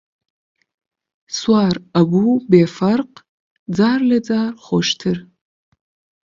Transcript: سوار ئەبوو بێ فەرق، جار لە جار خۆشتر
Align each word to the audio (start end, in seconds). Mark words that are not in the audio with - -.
سوار 1.37 1.75
ئەبوو 1.93 2.43
بێ 2.49 2.63
فەرق، 2.77 3.13
جار 3.77 3.99
لە 4.09 4.17
جار 4.27 4.53
خۆشتر 4.65 5.17